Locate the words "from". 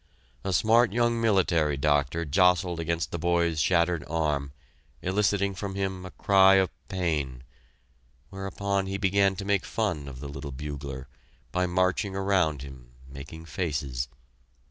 5.53-5.75